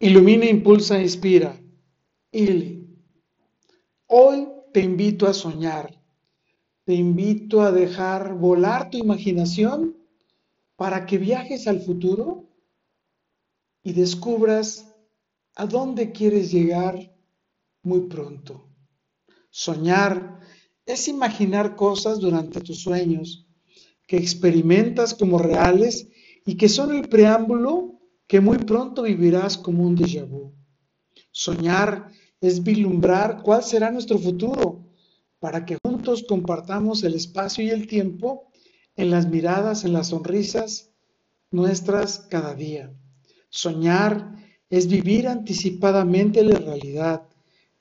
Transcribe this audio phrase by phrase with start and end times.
[0.00, 1.60] Ilumina, impulsa, inspira.
[2.30, 2.86] Ili.
[4.06, 6.00] Hoy te invito a soñar.
[6.84, 9.96] Te invito a dejar volar tu imaginación
[10.76, 12.48] para que viajes al futuro
[13.82, 14.94] y descubras
[15.56, 17.12] a dónde quieres llegar
[17.82, 18.68] muy pronto.
[19.50, 20.38] Soñar
[20.86, 23.48] es imaginar cosas durante tus sueños
[24.06, 26.08] que experimentas como reales
[26.46, 27.97] y que son el preámbulo
[28.28, 30.52] que muy pronto vivirás como un déjà vu.
[31.32, 34.84] Soñar es vislumbrar cuál será nuestro futuro
[35.40, 38.50] para que juntos compartamos el espacio y el tiempo
[38.96, 40.90] en las miradas, en las sonrisas
[41.50, 42.92] nuestras cada día.
[43.48, 44.34] Soñar
[44.68, 47.22] es vivir anticipadamente la realidad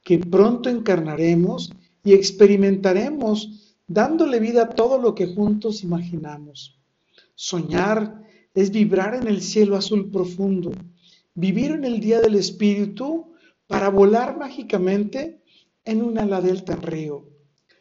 [0.01, 1.73] que pronto encarnaremos
[2.05, 6.79] y experimentaremos dándole vida a todo lo que juntos imaginamos.
[7.35, 8.26] Soñar
[8.57, 10.71] es vibrar en el cielo azul profundo,
[11.35, 13.33] vivir en el día del espíritu
[13.67, 15.43] para volar mágicamente
[15.85, 17.29] en una ala delta río.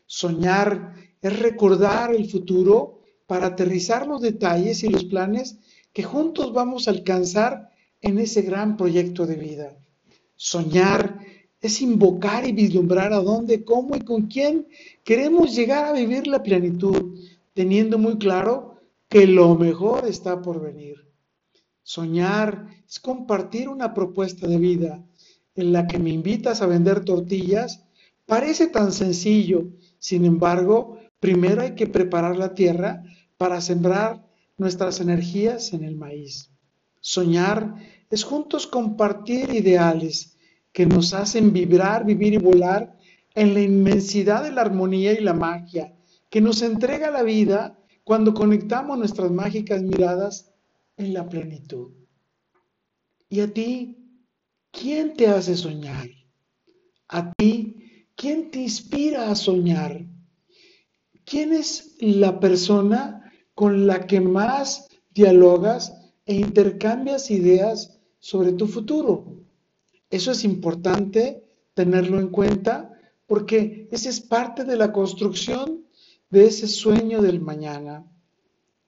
[0.04, 5.56] Soñar es recordar el futuro para aterrizar los detalles y los planes
[5.94, 7.70] que juntos vamos a alcanzar
[8.02, 9.78] en ese gran proyecto de vida.
[10.34, 11.20] Soñar
[11.62, 14.68] es invocar y vislumbrar a dónde, cómo y con quién
[15.04, 17.18] queremos llegar a vivir la plenitud,
[17.54, 18.75] teniendo muy claro
[19.08, 20.96] que lo mejor está por venir.
[21.82, 25.04] Soñar es compartir una propuesta de vida
[25.54, 27.84] en la que me invitas a vender tortillas.
[28.26, 33.02] Parece tan sencillo, sin embargo, primero hay que preparar la tierra
[33.36, 34.26] para sembrar
[34.58, 36.50] nuestras energías en el maíz.
[37.00, 37.74] Soñar
[38.10, 40.36] es juntos compartir ideales
[40.72, 42.98] que nos hacen vibrar, vivir y volar
[43.34, 45.94] en la inmensidad de la armonía y la magia
[46.30, 50.54] que nos entrega la vida cuando conectamos nuestras mágicas miradas
[50.96, 51.90] en la plenitud.
[53.28, 53.98] ¿Y a ti?
[54.70, 56.08] ¿Quién te hace soñar?
[57.08, 58.04] ¿A ti?
[58.14, 60.06] ¿Quién te inspira a soñar?
[61.24, 65.92] ¿Quién es la persona con la que más dialogas
[66.26, 69.42] e intercambias ideas sobre tu futuro?
[70.10, 71.42] Eso es importante
[71.74, 72.88] tenerlo en cuenta
[73.26, 75.86] porque esa es parte de la construcción
[76.30, 78.04] de ese sueño del mañana.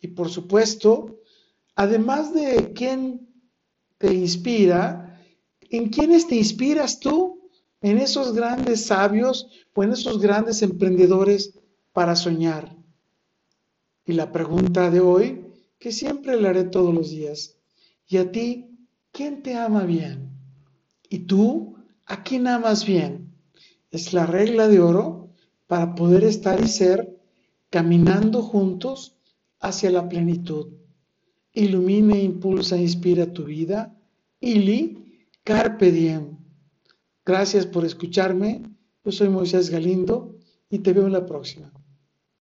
[0.00, 1.20] Y por supuesto,
[1.74, 3.28] además de quién
[3.98, 5.20] te inspira,
[5.70, 7.50] ¿en quiénes te inspiras tú?
[7.80, 11.58] En esos grandes sabios o en esos grandes emprendedores
[11.92, 12.76] para soñar.
[14.04, 15.44] Y la pregunta de hoy,
[15.78, 17.56] que siempre le haré todos los días,
[18.08, 18.70] ¿y a ti
[19.12, 20.30] quién te ama bien?
[21.08, 21.76] ¿Y tú
[22.06, 23.32] a quién amas bien?
[23.90, 25.30] Es la regla de oro
[25.66, 27.17] para poder estar y ser
[27.70, 29.16] caminando juntos
[29.60, 30.68] hacia la plenitud.
[31.52, 33.96] Ilumina, impulsa, inspira tu vida.
[34.40, 36.38] Ili, carpe diem.
[37.24, 38.62] Gracias por escucharme.
[39.04, 40.36] Yo soy Moisés Galindo
[40.70, 41.72] y te veo en la próxima.